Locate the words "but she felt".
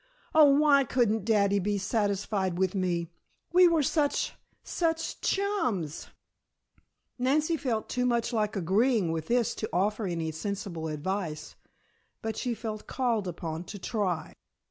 12.23-12.87